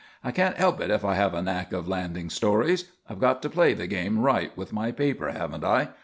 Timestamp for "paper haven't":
4.91-5.63